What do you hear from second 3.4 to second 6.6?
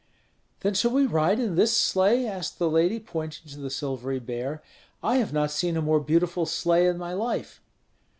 to the silvery bear. "I have not seen a more beautiful